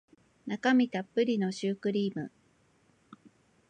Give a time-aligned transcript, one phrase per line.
[0.47, 2.31] 中身たっぷりのシュークリーム